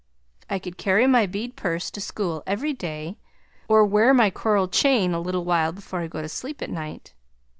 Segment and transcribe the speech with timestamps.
[0.49, 3.19] I could carry my bead purse to school every day,
[3.67, 7.13] or wear my coral chain a little while before I go to sleep at night.